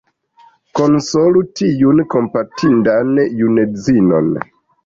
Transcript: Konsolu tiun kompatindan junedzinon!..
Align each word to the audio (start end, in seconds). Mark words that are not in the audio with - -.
Konsolu 0.79 1.43
tiun 1.59 2.01
kompatindan 2.15 3.13
junedzinon!.. 3.43 4.35